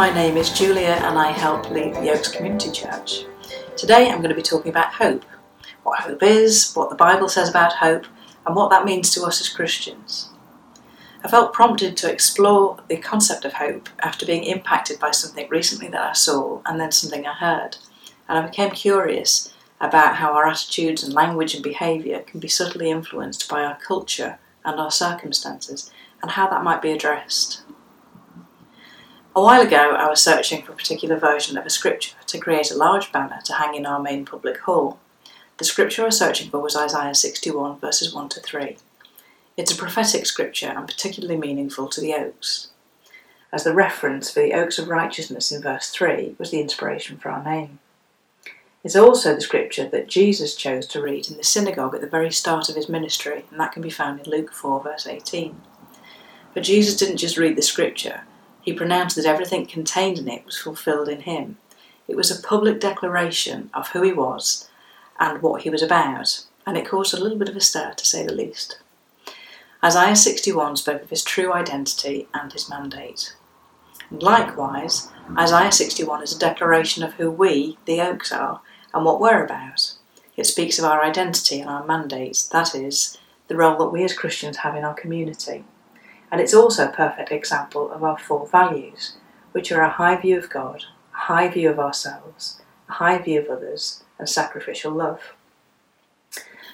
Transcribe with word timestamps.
My 0.00 0.10
name 0.10 0.38
is 0.38 0.48
Julia 0.48 0.96
and 1.02 1.18
I 1.18 1.30
help 1.30 1.70
lead 1.70 1.94
the 1.96 2.10
Oaks 2.10 2.28
Community 2.28 2.70
Church. 2.70 3.26
Today 3.76 4.08
I'm 4.08 4.22
going 4.22 4.30
to 4.30 4.34
be 4.34 4.40
talking 4.40 4.70
about 4.70 4.94
hope 4.94 5.26
what 5.82 6.00
hope 6.00 6.22
is, 6.22 6.72
what 6.72 6.88
the 6.88 6.96
Bible 6.96 7.28
says 7.28 7.50
about 7.50 7.74
hope, 7.74 8.06
and 8.46 8.56
what 8.56 8.70
that 8.70 8.86
means 8.86 9.10
to 9.10 9.24
us 9.24 9.42
as 9.42 9.50
Christians. 9.50 10.30
I 11.22 11.28
felt 11.28 11.52
prompted 11.52 11.98
to 11.98 12.10
explore 12.10 12.78
the 12.88 12.96
concept 12.96 13.44
of 13.44 13.52
hope 13.52 13.90
after 14.02 14.24
being 14.24 14.44
impacted 14.44 14.98
by 14.98 15.10
something 15.10 15.46
recently 15.50 15.88
that 15.88 16.00
I 16.00 16.14
saw 16.14 16.62
and 16.64 16.80
then 16.80 16.92
something 16.92 17.26
I 17.26 17.34
heard, 17.34 17.76
and 18.26 18.38
I 18.38 18.46
became 18.46 18.70
curious 18.70 19.52
about 19.82 20.16
how 20.16 20.32
our 20.32 20.46
attitudes 20.46 21.02
and 21.02 21.12
language 21.12 21.52
and 21.52 21.62
behaviour 21.62 22.20
can 22.20 22.40
be 22.40 22.48
subtly 22.48 22.90
influenced 22.90 23.50
by 23.50 23.64
our 23.64 23.76
culture 23.76 24.38
and 24.64 24.80
our 24.80 24.90
circumstances, 24.90 25.90
and 26.22 26.30
how 26.30 26.48
that 26.48 26.64
might 26.64 26.80
be 26.80 26.90
addressed. 26.90 27.64
A 29.36 29.40
while 29.40 29.62
ago, 29.62 29.94
I 29.96 30.08
was 30.08 30.20
searching 30.20 30.62
for 30.62 30.72
a 30.72 30.76
particular 30.76 31.16
version 31.16 31.56
of 31.56 31.64
a 31.64 31.70
scripture 31.70 32.16
to 32.26 32.38
create 32.38 32.72
a 32.72 32.76
large 32.76 33.12
banner 33.12 33.38
to 33.44 33.54
hang 33.54 33.76
in 33.76 33.86
our 33.86 34.02
main 34.02 34.24
public 34.24 34.58
hall. 34.58 34.98
The 35.58 35.64
scripture 35.64 36.02
I 36.02 36.06
was 36.06 36.18
searching 36.18 36.50
for 36.50 36.58
was 36.58 36.74
Isaiah 36.74 37.14
61, 37.14 37.78
verses 37.78 38.12
1 38.12 38.28
to 38.30 38.40
3. 38.40 38.76
It's 39.56 39.70
a 39.70 39.76
prophetic 39.76 40.26
scripture 40.26 40.66
and 40.66 40.84
particularly 40.84 41.36
meaningful 41.36 41.86
to 41.90 42.00
the 42.00 42.12
Oaks, 42.12 42.70
as 43.52 43.62
the 43.62 43.72
reference 43.72 44.32
for 44.32 44.40
the 44.40 44.52
Oaks 44.52 44.80
of 44.80 44.88
Righteousness 44.88 45.52
in 45.52 45.62
verse 45.62 45.90
3 45.90 46.34
was 46.36 46.50
the 46.50 46.60
inspiration 46.60 47.16
for 47.16 47.30
our 47.30 47.44
name. 47.44 47.78
It's 48.82 48.96
also 48.96 49.36
the 49.36 49.40
scripture 49.40 49.88
that 49.90 50.08
Jesus 50.08 50.56
chose 50.56 50.88
to 50.88 51.00
read 51.00 51.30
in 51.30 51.36
the 51.36 51.44
synagogue 51.44 51.94
at 51.94 52.00
the 52.00 52.08
very 52.08 52.32
start 52.32 52.68
of 52.68 52.74
his 52.74 52.88
ministry, 52.88 53.44
and 53.52 53.60
that 53.60 53.70
can 53.70 53.82
be 53.82 53.90
found 53.90 54.18
in 54.18 54.28
Luke 54.28 54.52
4, 54.52 54.82
verse 54.82 55.06
18. 55.06 55.60
But 56.52 56.64
Jesus 56.64 56.96
didn't 56.96 57.18
just 57.18 57.36
read 57.36 57.56
the 57.56 57.62
scripture, 57.62 58.22
he 58.62 58.72
pronounced 58.72 59.16
that 59.16 59.26
everything 59.26 59.66
contained 59.66 60.18
in 60.18 60.28
it 60.28 60.44
was 60.44 60.58
fulfilled 60.58 61.08
in 61.08 61.22
him. 61.22 61.56
It 62.06 62.16
was 62.16 62.30
a 62.30 62.42
public 62.42 62.80
declaration 62.80 63.70
of 63.72 63.88
who 63.88 64.02
he 64.02 64.12
was 64.12 64.68
and 65.18 65.42
what 65.42 65.62
he 65.62 65.70
was 65.70 65.82
about, 65.82 66.44
and 66.66 66.76
it 66.76 66.88
caused 66.88 67.14
a 67.14 67.20
little 67.20 67.38
bit 67.38 67.48
of 67.48 67.56
a 67.56 67.60
stir, 67.60 67.94
to 67.94 68.06
say 68.06 68.24
the 68.26 68.34
least. 68.34 68.78
Isaiah 69.82 70.16
61 70.16 70.76
spoke 70.76 71.02
of 71.02 71.10
his 71.10 71.24
true 71.24 71.52
identity 71.52 72.28
and 72.34 72.52
his 72.52 72.68
mandate. 72.68 73.34
And 74.10 74.22
likewise, 74.22 75.08
Isaiah 75.38 75.72
61 75.72 76.22
is 76.22 76.34
a 76.34 76.38
declaration 76.38 77.02
of 77.02 77.14
who 77.14 77.30
we, 77.30 77.78
the 77.86 78.00
Oaks, 78.00 78.32
are 78.32 78.60
and 78.92 79.04
what 79.04 79.20
we're 79.20 79.44
about. 79.44 79.92
It 80.36 80.44
speaks 80.44 80.78
of 80.78 80.84
our 80.84 81.02
identity 81.02 81.60
and 81.60 81.70
our 81.70 81.86
mandates, 81.86 82.46
that 82.48 82.74
is, 82.74 83.18
the 83.48 83.56
role 83.56 83.78
that 83.78 83.90
we 83.90 84.04
as 84.04 84.12
Christians 84.12 84.58
have 84.58 84.76
in 84.76 84.84
our 84.84 84.94
community 84.94 85.64
and 86.30 86.40
it's 86.40 86.54
also 86.54 86.86
a 86.86 86.92
perfect 86.92 87.32
example 87.32 87.90
of 87.90 88.04
our 88.04 88.18
four 88.18 88.46
values, 88.46 89.16
which 89.52 89.72
are 89.72 89.82
a 89.82 89.90
high 89.90 90.16
view 90.16 90.38
of 90.38 90.50
God, 90.50 90.84
a 91.14 91.16
high 91.16 91.48
view 91.48 91.70
of 91.70 91.78
ourselves, 91.78 92.60
a 92.88 92.92
high 92.92 93.18
view 93.18 93.40
of 93.40 93.48
others, 93.48 94.04
and 94.18 94.28
sacrificial 94.28 94.92
love. 94.92 95.34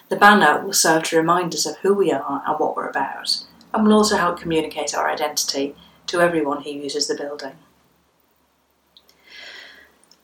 The 0.09 0.17
banner 0.17 0.65
will 0.65 0.73
serve 0.73 1.05
to 1.05 1.17
remind 1.17 1.55
us 1.55 1.67
of 1.67 1.79
who 1.79 1.95
we 1.95 2.13
are 2.13 2.43
and 2.47 2.59
what 2.59 2.77
we're 2.77 2.89
about, 2.89 3.45
and 3.73 3.85
will 3.85 3.95
also 3.95 4.17
help 4.17 4.41
communicate 4.41 4.95
our 4.95 5.11
identity 5.11 5.75
to 6.07 6.21
everyone 6.21 6.63
who 6.63 6.71
uses 6.71 7.09
the 7.09 7.17
building. 7.17 7.55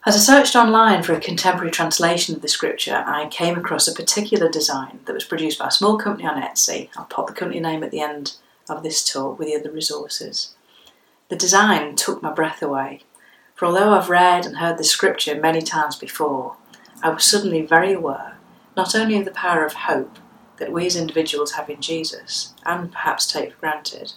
As 0.05 0.17
I 0.17 0.19
searched 0.19 0.57
online 0.57 1.05
for 1.05 1.13
a 1.13 1.21
contemporary 1.21 1.71
translation 1.71 2.35
of 2.35 2.43
the 2.43 2.49
scripture, 2.49 3.05
I 3.07 3.29
came 3.29 3.57
across 3.57 3.87
a 3.87 3.95
particular 3.95 4.49
design 4.49 4.99
that 5.05 5.13
was 5.13 5.25
produced 5.25 5.61
by 5.61 5.69
a 5.69 5.71
small 5.71 5.97
company 5.97 6.27
on 6.27 6.43
Etsy. 6.43 6.89
I'll 6.97 7.05
pop 7.05 7.29
the 7.29 7.33
company 7.33 7.61
name 7.61 7.85
at 7.85 7.93
the 7.93 8.01
end 8.01 8.35
of 8.69 8.83
this 8.83 9.05
talk 9.05 9.39
with 9.39 9.49
the 9.49 9.57
other 9.57 9.71
resources. 9.71 10.55
The 11.29 11.37
design 11.37 11.97
took 11.97 12.23
my 12.23 12.33
breath 12.33 12.63
away, 12.63 13.03
for 13.55 13.67
although 13.67 13.95
I've 13.95 14.11
read 14.11 14.47
and 14.47 14.57
heard 14.57 14.79
the 14.79 14.85
scripture 14.85 15.35
many 15.35 15.63
times 15.63 15.97
before, 15.97 16.57
I 17.03 17.11
was 17.11 17.25
suddenly 17.25 17.63
very 17.63 17.93
aware 17.93 18.37
not 18.77 18.95
only 18.95 19.17
of 19.17 19.25
the 19.25 19.31
power 19.31 19.65
of 19.65 19.75
hope 19.75 20.19
that 20.59 20.73
we 20.73 20.87
as 20.87 20.97
individuals 20.97 21.53
have 21.53 21.69
in 21.69 21.81
Jesus 21.81 22.55
and 22.65 22.93
perhaps 22.93 23.27
take 23.27 23.53
for 23.53 23.59
granted, 23.59 24.13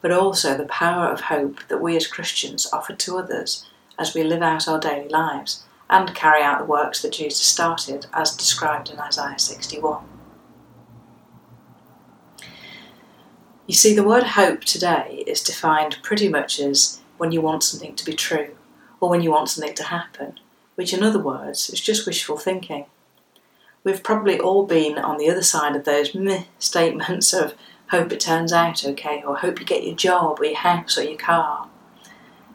but 0.00 0.12
also 0.12 0.56
the 0.56 0.66
power 0.66 1.08
of 1.08 1.22
hope 1.22 1.66
that 1.68 1.80
we 1.80 1.96
as 1.96 2.06
Christians 2.06 2.68
offer 2.72 2.92
to 2.94 3.18
others 3.18 3.66
as 3.98 4.14
we 4.14 4.22
live 4.22 4.42
out 4.42 4.68
our 4.68 4.78
daily 4.78 5.08
lives 5.08 5.64
and 5.88 6.14
carry 6.14 6.42
out 6.42 6.58
the 6.58 6.64
works 6.64 7.02
that 7.02 7.12
Jesus 7.12 7.40
started 7.40 8.06
as 8.12 8.36
described 8.36 8.90
in 8.90 8.98
Isaiah 8.98 9.38
61. 9.38 10.04
You 13.66 13.74
see, 13.74 13.96
the 13.96 14.04
word 14.04 14.22
hope 14.22 14.62
today 14.62 15.24
is 15.26 15.42
defined 15.42 15.98
pretty 16.00 16.28
much 16.28 16.60
as 16.60 17.00
when 17.18 17.32
you 17.32 17.40
want 17.40 17.64
something 17.64 17.96
to 17.96 18.04
be 18.04 18.12
true 18.12 18.54
or 19.00 19.10
when 19.10 19.22
you 19.22 19.32
want 19.32 19.48
something 19.48 19.74
to 19.74 19.82
happen, 19.82 20.38
which, 20.76 20.94
in 20.94 21.02
other 21.02 21.18
words, 21.18 21.68
is 21.70 21.80
just 21.80 22.06
wishful 22.06 22.36
thinking. 22.36 22.86
We've 23.82 24.04
probably 24.04 24.38
all 24.38 24.66
been 24.66 24.98
on 24.98 25.18
the 25.18 25.28
other 25.28 25.42
side 25.42 25.74
of 25.74 25.84
those 25.84 26.14
meh 26.14 26.44
statements 26.60 27.32
of 27.32 27.54
hope 27.90 28.12
it 28.12 28.20
turns 28.20 28.52
out 28.52 28.84
okay 28.84 29.24
or 29.26 29.38
hope 29.38 29.58
you 29.58 29.66
get 29.66 29.84
your 29.84 29.96
job 29.96 30.38
or 30.38 30.44
your 30.44 30.58
house 30.58 30.96
or 30.96 31.02
your 31.02 31.18
car. 31.18 31.68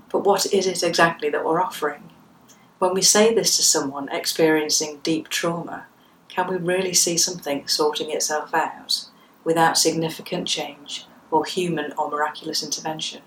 But 0.10 0.24
what 0.24 0.46
is 0.54 0.66
it 0.66 0.82
exactly 0.82 1.30
that 1.30 1.44
we're 1.44 1.62
offering? 1.62 2.10
When 2.80 2.94
we 2.94 3.02
say 3.02 3.36
this 3.36 3.58
to 3.58 3.64
someone 3.64 4.08
experiencing 4.10 5.02
deep 5.04 5.28
trauma, 5.28 5.88
can 6.30 6.48
we 6.48 6.56
really 6.56 6.94
see 6.94 7.18
something 7.18 7.68
sorting 7.68 8.12
itself 8.12 8.54
out? 8.54 9.08
Without 9.44 9.78
significant 9.78 10.48
change 10.48 11.06
or 11.30 11.46
human 11.46 11.94
or 11.98 12.10
miraculous 12.10 12.64
intervention. 12.64 13.22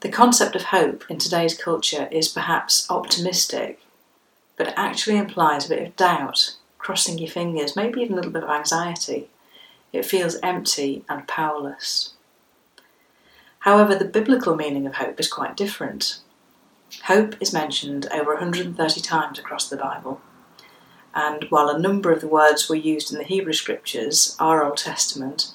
The 0.00 0.08
concept 0.08 0.54
of 0.54 0.64
hope 0.64 1.04
in 1.08 1.18
today's 1.18 1.56
culture 1.56 2.08
is 2.12 2.28
perhaps 2.28 2.88
optimistic, 2.88 3.80
but 4.56 4.72
actually 4.76 5.16
implies 5.16 5.66
a 5.66 5.68
bit 5.70 5.86
of 5.86 5.96
doubt, 5.96 6.54
crossing 6.78 7.18
your 7.18 7.28
fingers, 7.28 7.74
maybe 7.74 8.00
even 8.00 8.12
a 8.12 8.16
little 8.16 8.30
bit 8.30 8.44
of 8.44 8.50
anxiety. 8.50 9.28
It 9.92 10.06
feels 10.06 10.36
empty 10.42 11.04
and 11.08 11.26
powerless. 11.26 12.14
However, 13.60 13.96
the 13.96 14.04
biblical 14.04 14.54
meaning 14.54 14.86
of 14.86 14.94
hope 14.94 15.18
is 15.18 15.28
quite 15.28 15.56
different. 15.56 16.20
Hope 17.04 17.34
is 17.40 17.52
mentioned 17.52 18.06
over 18.12 18.34
130 18.34 19.00
times 19.00 19.38
across 19.38 19.68
the 19.68 19.76
Bible, 19.76 20.20
and 21.18 21.46
while 21.50 21.68
a 21.68 21.76
number 21.76 22.12
of 22.12 22.20
the 22.20 22.28
words 22.28 22.68
were 22.68 22.76
used 22.76 23.12
in 23.12 23.18
the 23.18 23.24
Hebrew 23.24 23.52
scriptures, 23.52 24.36
our 24.38 24.64
Old 24.64 24.76
Testament, 24.76 25.52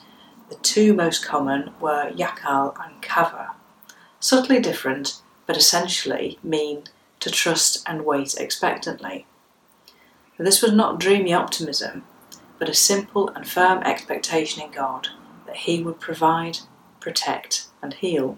the 0.50 0.56
two 0.56 0.94
most 0.94 1.26
common 1.26 1.72
were 1.80 2.12
yakal 2.12 2.76
and 2.84 3.02
kava. 3.02 3.52
Subtly 4.20 4.60
different, 4.60 5.22
but 5.46 5.56
essentially 5.56 6.38
mean 6.44 6.84
to 7.22 7.32
trust 7.32 7.82
and 7.88 8.04
wait 8.04 8.36
expectantly. 8.36 9.26
this 10.38 10.62
was 10.62 10.74
not 10.74 11.00
dreamy 11.00 11.34
optimism, 11.34 12.04
but 12.60 12.68
a 12.68 12.74
simple 12.74 13.30
and 13.30 13.48
firm 13.48 13.82
expectation 13.84 14.62
in 14.62 14.70
God 14.70 15.08
that 15.48 15.56
He 15.56 15.82
would 15.82 16.02
provide, 16.02 16.58
protect, 17.00 17.68
and 17.82 17.94
heal. 17.94 18.38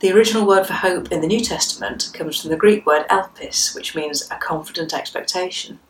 The 0.00 0.12
original 0.12 0.46
word 0.46 0.64
for 0.64 0.74
hope 0.74 1.10
in 1.10 1.22
the 1.22 1.26
New 1.26 1.40
Testament 1.40 2.10
comes 2.14 2.40
from 2.40 2.50
the 2.50 2.56
Greek 2.56 2.86
word 2.86 3.04
elpis, 3.08 3.74
which 3.74 3.96
means 3.96 4.30
a 4.30 4.36
confident 4.36 4.94
expectation. 4.94 5.80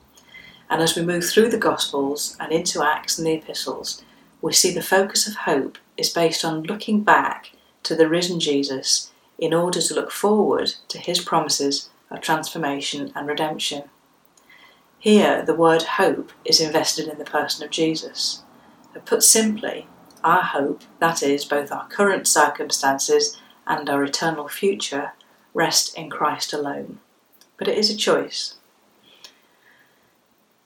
And 0.71 0.81
as 0.81 0.97
we 0.97 1.03
move 1.03 1.27
through 1.27 1.51
the 1.51 1.59
Gospels 1.59 2.35
and 2.41 2.51
into 2.51 2.83
Acts 2.83 3.19
and 3.19 3.27
the 3.27 3.35
Epistles, 3.35 4.03
we 4.41 4.55
see 4.55 4.73
the 4.73 4.81
focus 4.81 5.29
of 5.29 5.35
hope 5.35 5.77
is 5.99 6.09
based 6.09 6.43
on 6.43 6.63
looking 6.63 7.03
back 7.03 7.53
to 7.83 7.95
the 7.95 8.09
risen 8.09 8.41
Jesus 8.41 9.13
in 9.39 9.53
order 9.53 9.83
to 9.83 9.95
look 9.95 10.11
forward 10.11 10.73
to 10.89 10.97
his 10.97 11.21
promises 11.21 11.91
of 12.11 12.23
transformation 12.23 13.13
and 13.15 13.29
redemption. 13.29 13.91
Here, 14.99 15.43
the 15.43 15.55
word 15.55 15.83
hope 15.83 16.33
is 16.47 16.63
invested 16.63 17.09
in 17.09 17.19
the 17.19 17.25
person 17.27 17.63
of 17.63 17.71
Jesus. 17.71 18.43
put 19.05 19.23
simply, 19.23 19.87
our 20.25 20.43
hope, 20.43 20.83
that 20.99 21.23
is, 21.23 21.45
both 21.45 21.71
our 21.71 21.87
current 21.89 22.27
circumstances 22.27 23.37
and 23.69 23.89
our 23.89 24.03
eternal 24.03 24.49
future 24.49 25.13
rest 25.55 25.97
in 25.97 26.11
Christ 26.11 26.53
alone. 26.53 26.99
But 27.59 27.69
it 27.69 27.79
is 27.79 27.91
a 27.91 27.97
choice. 27.97 28.55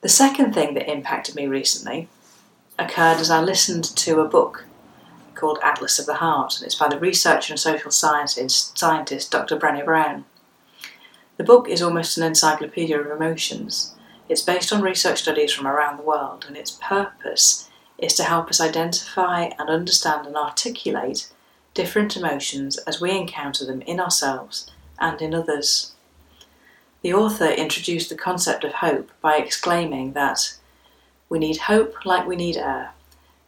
The 0.01 0.09
second 0.09 0.53
thing 0.53 0.73
that 0.73 0.91
impacted 0.91 1.35
me 1.35 1.45
recently 1.47 2.07
occurred 2.79 3.17
as 3.17 3.29
I 3.29 3.41
listened 3.41 3.83
to 3.83 4.19
a 4.19 4.27
book 4.27 4.65
called 5.35 5.59
Atlas 5.63 5.99
of 5.99 6.05
the 6.05 6.15
Heart, 6.15 6.57
and 6.57 6.65
it's 6.65 6.75
by 6.75 6.87
the 6.87 6.99
researcher 6.99 7.53
and 7.53 7.59
social 7.59 7.91
scientist, 7.91 8.77
scientist 8.77 9.31
Dr. 9.31 9.57
Brené 9.57 9.83
Brown. 9.83 10.25
The 11.37 11.43
book 11.43 11.67
is 11.67 11.81
almost 11.81 12.17
an 12.17 12.23
encyclopedia 12.23 12.99
of 12.99 13.07
emotions. 13.07 13.95
It's 14.29 14.41
based 14.41 14.71
on 14.71 14.81
research 14.81 15.21
studies 15.21 15.51
from 15.51 15.67
around 15.67 15.97
the 15.97 16.03
world, 16.03 16.45
and 16.47 16.55
its 16.55 16.77
purpose 16.81 17.69
is 17.97 18.13
to 18.15 18.23
help 18.23 18.49
us 18.49 18.61
identify 18.61 19.49
and 19.57 19.69
understand 19.69 20.27
and 20.27 20.35
articulate 20.35 21.29
different 21.73 22.15
emotions 22.15 22.77
as 22.79 23.01
we 23.01 23.11
encounter 23.11 23.65
them 23.65 23.81
in 23.81 23.99
ourselves 23.99 24.69
and 24.99 25.21
in 25.21 25.33
others. 25.33 25.93
The 27.01 27.13
author 27.13 27.47
introduced 27.47 28.09
the 28.09 28.15
concept 28.15 28.63
of 28.63 28.73
hope 28.73 29.11
by 29.21 29.37
exclaiming 29.37 30.13
that 30.13 30.55
we 31.29 31.39
need 31.39 31.57
hope 31.57 32.05
like 32.05 32.27
we 32.27 32.35
need 32.35 32.57
air. 32.57 32.91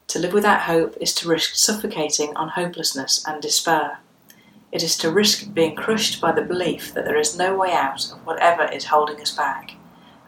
To 0.08 0.20
live 0.20 0.34
without 0.34 0.62
hope 0.62 0.98
is 1.00 1.14
to 1.16 1.28
risk 1.28 1.56
suffocating 1.56 2.36
on 2.36 2.50
hopelessness 2.50 3.24
and 3.28 3.42
despair. 3.42 4.00
It 4.72 4.84
is 4.84 4.98
to 4.98 5.12
risk 5.12 5.54
being 5.54 5.76
crushed 5.76 6.20
by 6.20 6.32
the 6.32 6.42
belief 6.42 6.94
that 6.94 7.06
there 7.06 7.18
is 7.18 7.38
no 7.38 7.56
way 7.56 7.72
out 7.72 8.12
of 8.12 8.26
whatever 8.26 8.66
is 8.66 8.86
holding 8.86 9.22
us 9.22 9.32
back, 9.32 9.76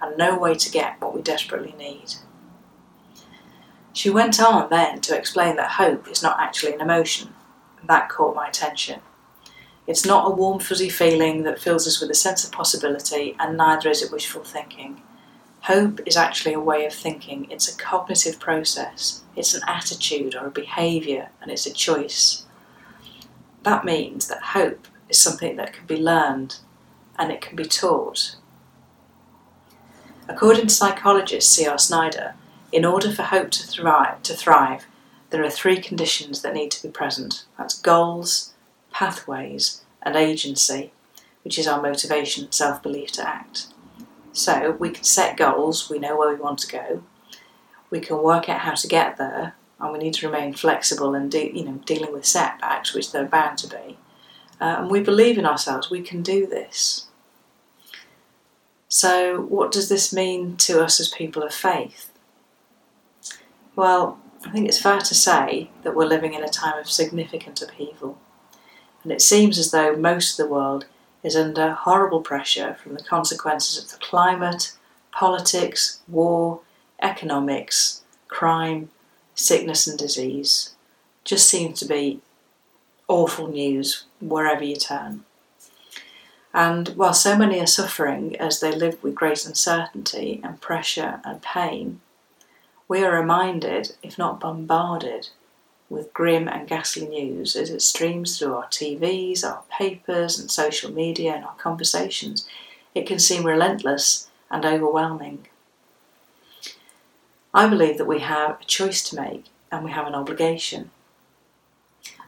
and 0.02 0.18
no 0.18 0.38
way 0.38 0.56
to 0.56 0.72
get 0.72 1.02
what 1.02 1.14
we 1.14 1.22
desperately 1.22 1.76
need. 1.78 2.16
She 3.92 4.10
went 4.10 4.42
on 4.42 4.70
then 4.70 5.02
to 5.02 5.18
explain 5.18 5.56
that 5.56 5.72
hope 5.72 6.08
is 6.08 6.24
not 6.24 6.40
actually 6.40 6.74
an 6.74 6.82
emotion, 6.82 7.34
that 7.84 8.10
caught 8.10 8.36
my 8.36 8.48
attention. 8.48 9.02
It's 9.86 10.06
not 10.06 10.30
a 10.30 10.36
warm, 10.36 10.60
fuzzy 10.60 10.90
feeling 10.90 11.44
that 11.44 11.60
fills 11.60 11.88
us 11.88 12.02
with 12.02 12.12
a 12.12 12.16
sense 12.16 12.44
of 12.44 12.52
possibility, 12.52 13.36
and 13.40 13.56
neither 13.56 13.90
is 13.90 14.04
it 14.04 14.12
wishful 14.12 14.44
thinking. 14.44 15.02
Hope 15.62 16.02
is 16.06 16.18
actually 16.18 16.54
a 16.54 16.60
way 16.60 16.86
of 16.86 16.94
thinking, 16.94 17.48
it's 17.50 17.74
a 17.74 17.78
cognitive 17.78 18.40
process, 18.40 19.24
it's 19.36 19.54
an 19.54 19.62
attitude 19.68 20.36
or 20.36 20.48
a 20.48 20.52
behaviour, 20.52 21.30
and 21.42 21.50
it's 21.50 21.66
a 21.66 21.74
choice. 21.74 22.46
That 23.64 23.86
means 23.86 24.28
that 24.28 24.42
hope 24.42 24.88
is 25.10 25.18
something 25.18 25.56
that 25.56 25.74
can 25.74 25.86
be 25.86 25.98
learned 25.98 26.58
and 27.18 27.32
it 27.32 27.42
can 27.42 27.56
be 27.56 27.66
taught. 27.66 28.36
According 30.28 30.68
to 30.68 30.74
psychologist 30.74 31.52
C.R. 31.54 31.78
Snyder, 31.78 32.36
in 32.72 32.84
order 32.84 33.12
for 33.12 33.24
hope 33.24 33.52
to 33.52 33.66
thrive, 33.66 34.22
to 34.24 34.34
thrive, 34.34 34.86
there 35.30 35.44
are 35.44 35.50
three 35.50 35.82
conditions 35.82 36.42
that 36.42 36.54
need 36.54 36.72
to 36.72 36.84
be 36.84 36.92
present. 36.92 37.46
That's 37.58 37.80
goals, 37.80 38.54
pathways, 38.92 39.82
and 40.02 40.16
agency, 40.16 40.92
which 41.44 41.60
is 41.60 41.68
our 41.68 41.82
motivation, 41.82 42.52
self 42.52 42.82
belief 42.82 43.12
to 43.14 43.28
act. 43.28 43.68
So 44.32 44.72
we 44.72 44.92
can 44.92 45.04
set 45.04 45.38
goals, 45.38 45.90
we 45.90 46.00
know 46.00 46.18
where 46.18 46.34
we 46.34 46.40
want 46.40 46.60
to 46.60 46.68
go, 46.68 47.04
we 47.90 48.00
can 48.00 48.22
work 48.22 48.50
out 48.50 48.62
how 48.62 48.76
to 48.76 48.88
get 48.88 49.18
there, 49.18 49.56
and 49.80 49.92
we 49.92 50.00
need 50.00 50.14
to 50.16 50.28
remain 50.28 50.54
flexible 50.54 51.16
and 51.16 51.32
de- 51.32 51.56
you 51.58 51.66
know 51.66 51.82
dealing 51.86 52.14
with 52.14 52.26
setbacks, 52.26 52.94
which 52.94 53.12
they're 53.12 53.26
bound 53.26 53.58
to 53.60 53.68
be. 53.68 53.98
Uh, 54.60 54.78
and 54.80 54.90
we 54.90 55.02
believe 55.02 55.38
in 55.38 55.46
ourselves, 55.46 55.90
we 55.90 56.02
can 56.02 56.24
do 56.24 56.48
this. 56.48 57.08
So, 58.90 59.42
what 59.42 59.72
does 59.72 59.90
this 59.90 60.14
mean 60.14 60.56
to 60.58 60.84
us 60.84 61.00
as 61.00 61.10
people 61.10 61.44
of 61.44 61.54
faith? 61.54 62.12
Well, 63.76 64.20
I 64.48 64.50
think 64.50 64.70
it's 64.70 64.82
fair 64.82 65.02
to 65.02 65.14
say 65.14 65.70
that 65.84 65.94
we're 65.94 66.06
living 66.06 66.34
in 66.34 66.42
a 66.42 66.48
time 66.48 66.80
of 66.80 66.90
significant 66.90 67.62
upheaval. 67.62 68.18
And 69.04 69.12
it 69.12 69.22
seems 69.22 69.60
as 69.60 69.72
though 69.72 69.98
most 69.98 70.40
of 70.40 70.46
the 70.48 70.54
world 70.54 70.86
is 71.22 71.36
under 71.36 71.74
horrible 71.74 72.22
pressure 72.22 72.78
from 72.82 72.94
the 72.94 73.04
consequences 73.04 73.84
of 73.84 73.92
the 73.92 73.98
climate, 73.98 74.72
politics, 75.12 76.00
war, 76.08 76.62
economics, 77.02 78.04
crime, 78.30 78.90
sickness, 79.36 79.86
and 79.86 80.00
disease. 80.00 80.76
Just 81.26 81.50
seems 81.50 81.78
to 81.82 81.86
be 81.86 82.22
awful 83.10 83.50
news 83.50 84.06
wherever 84.22 84.64
you 84.64 84.78
turn. 84.78 85.26
And 86.54 86.88
while 86.90 87.14
so 87.14 87.38
many 87.38 87.60
are 87.60 87.68
suffering 87.68 88.38
as 88.38 88.62
they 88.62 88.72
live 88.72 89.04
with 89.04 89.14
great 89.14 89.46
uncertainty 89.46 90.40
and 90.42 90.62
pressure 90.62 91.20
and 91.26 91.42
pain, 91.42 92.00
we 92.88 93.04
are 93.04 93.20
reminded, 93.20 93.96
if 94.02 94.18
not 94.18 94.40
bombarded, 94.40 95.30
with 95.90 96.14
grim 96.14 96.48
and 96.48 96.68
ghastly 96.68 97.08
news 97.08 97.56
as 97.56 97.70
it 97.70 97.82
streams 97.82 98.38
through 98.38 98.56
our 98.56 98.68
TVs, 98.68 99.44
our 99.44 99.64
papers, 99.70 100.40
and 100.40 100.52
social 100.52 100.92
media 100.92 101.34
and 101.36 101.46
our 101.46 101.56
conversations. 101.56 102.48
It 102.94 103.08
can 103.08 103.20
seem 103.20 103.46
relentless 103.46 104.30
and 104.50 104.66
overwhelming. 104.66 105.48
I 107.54 107.68
believe 107.68 107.98
that 107.98 108.06
we 108.06 108.20
have 108.20 108.62
a 108.62 108.66
choice 108.66 109.02
to 109.10 109.16
make 109.16 109.46
and 109.72 109.84
we 109.84 109.92
have 109.92 110.08
an 110.08 110.16
obligation. 110.16 110.92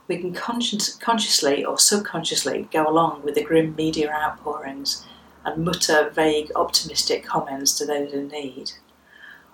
We 0.07 0.17
can 0.17 0.33
conscious, 0.33 0.95
consciously 0.95 1.63
or 1.63 1.77
subconsciously 1.77 2.67
go 2.71 2.87
along 2.87 3.23
with 3.23 3.35
the 3.35 3.43
grim 3.43 3.75
media 3.75 4.11
outpourings 4.11 5.05
and 5.45 5.63
mutter 5.63 6.09
vague 6.09 6.51
optimistic 6.55 7.23
comments 7.25 7.77
to 7.77 7.85
those 7.85 8.11
in 8.11 8.27
need. 8.29 8.71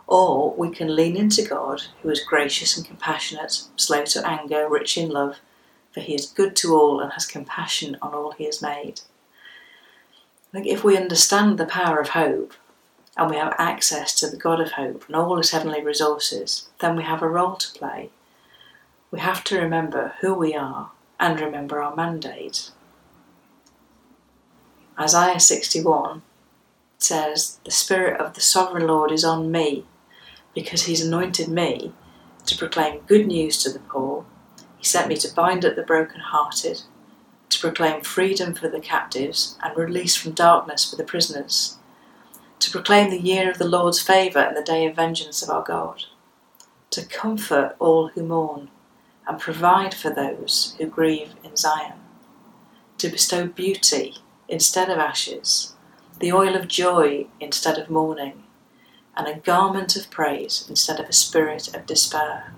Or 0.08 0.54
we 0.54 0.70
can 0.70 0.96
lean 0.96 1.16
into 1.16 1.48
God, 1.48 1.84
who 2.02 2.10
is 2.10 2.24
gracious 2.24 2.78
and 2.78 2.86
compassionate, 2.86 3.64
slow 3.76 4.06
to 4.06 4.28
anger, 4.28 4.68
rich 4.70 4.98
in 4.98 5.10
love, 5.10 5.40
for 5.92 6.02
he 6.02 6.14
is 6.14 6.28
good 6.28 6.56
to 6.58 6.76
all 6.76 7.00
and 7.00 7.12
has 7.14 7.26
compassion 7.26 7.98
on 8.02 8.14
all 8.14 8.32
he 8.32 8.46
has 8.46 8.62
made. 8.62 9.02
I 10.50 10.60
think 10.60 10.68
if 10.68 10.84
we 10.84 10.98
understand 10.98 11.58
the 11.58 11.66
power 11.66 12.00
of 12.00 12.10
hope 12.10 12.54
and 13.18 13.30
we 13.30 13.38
have 13.38 13.56
access 13.58 14.14
to 14.20 14.30
the 14.30 14.38
God 14.38 14.60
of 14.60 14.74
hope 14.74 15.06
and 15.08 15.16
all 15.16 15.38
his 15.38 15.52
heavenly 15.52 15.82
resources, 15.82 16.68
then 16.80 16.96
we 16.96 17.04
have 17.04 17.22
a 17.22 17.28
role 17.28 17.56
to 17.56 17.78
play. 17.78 18.10
We 19.10 19.20
have 19.20 19.44
to 19.46 19.60
remember 19.60 20.14
who 20.22 20.34
we 20.34 20.54
are 20.54 20.92
and 21.20 21.40
remember 21.40 21.82
our 21.82 21.96
mandate. 21.96 22.72
Isaiah 25.00 25.40
61 25.40 26.22
says, 26.98 27.60
The 27.64 27.72
Spirit 27.72 28.20
of 28.20 28.34
the 28.34 28.42
Sovereign 28.42 28.88
Lord 28.88 29.12
is 29.12 29.24
on 29.24 29.52
me 29.52 29.86
because 30.56 30.84
he's 30.84 31.06
anointed 31.06 31.50
me 31.50 31.94
to 32.46 32.58
proclaim 32.58 33.02
good 33.02 33.28
news 33.28 33.62
to 33.62 33.70
the 33.70 33.80
poor. 33.80 34.26
He 34.78 34.86
sent 34.86 35.10
me 35.10 35.18
to 35.18 35.34
bind 35.34 35.66
up 35.66 35.76
the 35.76 35.84
broken-hearted, 35.84 36.82
to 37.50 37.60
proclaim 37.60 38.02
freedom 38.02 38.56
for 38.56 38.70
the 38.70 38.80
captives 38.80 39.58
and 39.62 39.78
release 39.78 40.16
from 40.16 40.32
darkness 40.32 40.90
for 40.90 40.96
the 40.96 41.04
prisoners, 41.04 41.78
to 42.60 42.72
proclaim 42.72 43.10
the 43.10 43.20
year 43.20 43.52
of 43.52 43.58
the 43.58 43.68
Lord's 43.68 44.02
favour 44.02 44.40
and 44.40 44.56
the 44.56 44.64
day 44.64 44.86
of 44.86 44.96
vengeance 44.96 45.44
of 45.44 45.50
our 45.50 45.64
God, 45.64 46.06
to 46.92 47.06
comfort 47.06 47.76
all 47.80 48.08
who 48.08 48.24
mourn 48.24 48.70
and 49.28 49.40
provide 49.40 49.94
for 49.94 50.10
those 50.10 50.76
who 50.78 50.86
grieve 50.86 51.34
in 51.44 51.56
Zion, 51.58 52.00
to 52.98 53.10
bestow 53.10 53.48
beauty 53.48 54.16
instead 54.48 54.90
of 54.90 55.00
ashes, 55.00 55.74
the 56.20 56.32
oil 56.32 56.56
of 56.56 56.68
joy 56.68 57.26
instead 57.40 57.78
of 57.78 57.90
mourning, 57.90 58.44
and 59.18 59.28
a 59.28 59.40
garment 59.40 59.96
of 59.96 60.10
praise 60.10 60.66
instead 60.70 61.00
of 61.00 61.08
a 61.08 61.14
spirit 61.14 61.74
of 61.76 61.86
despair. 61.86 62.54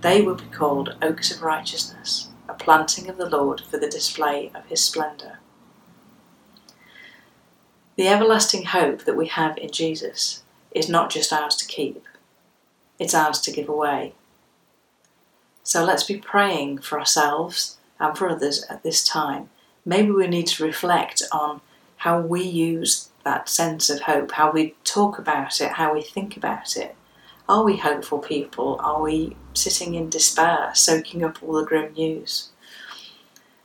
They 0.00 0.20
will 0.22 0.36
be 0.36 0.44
called 0.46 0.96
oaks 1.00 1.30
of 1.30 1.42
righteousness, 1.42 2.28
a 2.48 2.54
planting 2.54 3.08
of 3.08 3.16
the 3.16 3.28
Lord 3.28 3.62
for 3.62 3.78
the 3.78 3.88
display 3.88 4.50
of 4.54 4.66
his 4.66 4.82
splendour. 4.82 5.38
The 7.96 8.08
everlasting 8.08 8.64
hope 8.64 9.04
that 9.04 9.16
we 9.16 9.28
have 9.28 9.56
in 9.56 9.70
Jesus 9.70 10.42
is 10.72 10.88
not 10.88 11.10
just 11.10 11.32
ours 11.32 11.56
to 11.56 11.66
keep, 11.66 12.04
it's 12.98 13.14
ours 13.14 13.40
to 13.42 13.52
give 13.52 13.68
away. 13.68 14.14
So 15.62 15.84
let's 15.84 16.04
be 16.04 16.18
praying 16.18 16.78
for 16.78 16.98
ourselves 16.98 17.78
and 17.98 18.16
for 18.16 18.28
others 18.28 18.64
at 18.68 18.82
this 18.82 19.02
time. 19.06 19.48
Maybe 19.86 20.10
we 20.10 20.26
need 20.26 20.46
to 20.48 20.64
reflect 20.64 21.22
on 21.32 21.60
how 21.98 22.20
we 22.20 22.42
use 22.42 23.08
that 23.24 23.48
sense 23.48 23.90
of 23.90 24.02
hope, 24.02 24.32
how 24.32 24.52
we 24.52 24.74
talk 24.84 25.18
about 25.18 25.60
it, 25.60 25.72
how 25.72 25.92
we 25.92 26.02
think 26.02 26.36
about 26.36 26.76
it. 26.76 26.94
Are 27.48 27.64
we 27.64 27.76
hopeful 27.76 28.18
people? 28.18 28.78
Are 28.80 29.02
we 29.02 29.36
sitting 29.52 29.94
in 29.94 30.08
despair, 30.08 30.70
soaking 30.74 31.24
up 31.24 31.42
all 31.42 31.54
the 31.54 31.64
grim 31.64 31.92
news? 31.92 32.50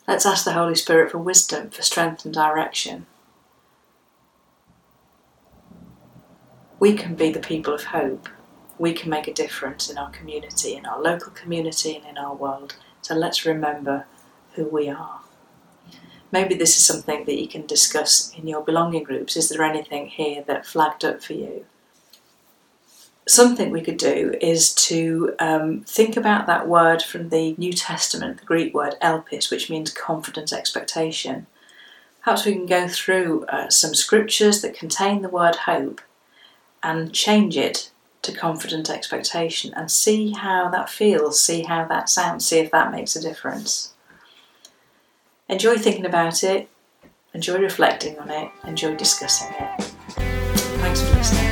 Let's 0.08 0.26
ask 0.26 0.44
the 0.44 0.54
Holy 0.54 0.76
Spirit 0.76 1.12
for 1.12 1.20
wisdom, 1.20 1.70
for 1.70 1.82
strength 1.82 2.26
and 2.26 2.34
direction. 2.34 3.06
We 6.80 6.94
can 6.94 7.16
be 7.16 7.32
the 7.32 7.40
people 7.40 7.74
of 7.74 7.86
hope. 7.86 8.28
We 8.78 8.94
can 8.94 9.10
make 9.10 9.28
a 9.28 9.34
difference 9.34 9.90
in 9.90 9.98
our 9.98 10.10
community, 10.10 10.76
in 10.76 10.86
our 10.86 11.02
local 11.02 11.32
community, 11.32 11.96
and 11.96 12.06
in 12.06 12.18
our 12.18 12.34
world. 12.34 12.76
So 13.02 13.14
let's 13.14 13.46
remember 13.46 14.06
who 14.54 14.66
we 14.66 14.90
are 14.90 15.22
maybe 16.32 16.56
this 16.56 16.78
is 16.78 16.86
something 16.86 17.26
that 17.26 17.40
you 17.40 17.48
can 17.48 17.66
discuss 17.66 18.34
in 18.38 18.48
your 18.48 18.62
belonging 18.62 19.04
groups. 19.04 19.36
Is 19.36 19.50
there 19.50 19.64
anything 19.64 20.08
here 20.08 20.44
that 20.48 20.66
flagged 20.66 21.04
up 21.06 21.24
for 21.24 21.34
you? 21.34 21.66
Something 23.28 23.70
we 23.70 23.82
could 23.82 23.98
do 23.98 24.36
is 24.42 24.74
to 24.76 25.36
um, 25.40 25.82
think 25.82 26.18
about 26.18 26.48
that 26.48 26.68
word 26.68 27.02
from 27.02 27.30
the 27.30 27.54
New 27.58 27.74
Testament, 27.74 28.40
the 28.40 28.46
Greek 28.46 28.74
word 28.74 28.96
elpis, 29.02 29.52
which 29.52 29.70
means 29.70 29.94
confident 29.94 30.52
expectation. 30.52 31.46
Perhaps 32.24 32.46
we 32.46 32.54
can 32.54 32.66
go 32.66 32.88
through 32.88 33.46
uh, 33.46 33.70
some 33.70 33.94
scriptures 33.94 34.62
that 34.62 34.74
contain 34.74 35.22
the 35.22 35.30
word 35.30 35.56
hope 35.56 36.02
and 36.82 37.14
change 37.14 37.56
it 37.56 37.92
to 38.22 38.34
confident 38.34 38.90
expectation 38.90 39.74
and 39.76 39.90
see 39.90 40.32
how 40.32 40.70
that 40.70 40.90
feels, 40.90 41.40
see 41.40 41.64
how 41.64 41.86
that 41.86 42.10
sounds, 42.10 42.46
see 42.46 42.60
if 42.60 42.72
that 42.72 42.92
makes 42.92 43.16
a 43.16 43.22
difference. 43.22 43.94
Enjoy 45.50 45.78
thinking 45.78 46.06
about 46.06 46.44
it, 46.44 46.70
enjoy 47.34 47.58
reflecting 47.58 48.20
on 48.20 48.30
it, 48.30 48.52
enjoy 48.66 48.96
discussing 48.96 49.52
it. 49.60 49.82
Thanks 49.82 51.02
for 51.02 51.16
listening. 51.16 51.49